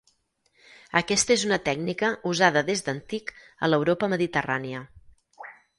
Aquesta 1.01 1.33
és 1.35 1.43
una 1.49 1.59
tècnica 1.69 2.11
usada 2.31 2.65
des 2.73 2.83
d'antic 2.89 3.33
a 3.65 3.71
l'Europa 3.73 4.13
mediterrània. 4.17 4.87